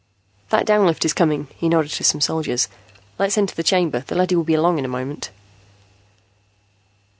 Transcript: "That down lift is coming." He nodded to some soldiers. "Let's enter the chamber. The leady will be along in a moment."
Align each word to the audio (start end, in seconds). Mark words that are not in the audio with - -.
"That 0.49 0.65
down 0.65 0.87
lift 0.87 1.05
is 1.05 1.13
coming." 1.13 1.47
He 1.55 1.69
nodded 1.69 1.91
to 1.91 2.03
some 2.03 2.21
soldiers. 2.21 2.67
"Let's 3.19 3.37
enter 3.37 3.53
the 3.53 3.61
chamber. 3.61 3.99
The 4.07 4.15
leady 4.15 4.33
will 4.33 4.43
be 4.43 4.55
along 4.55 4.79
in 4.79 4.85
a 4.85 4.87
moment." 4.87 5.29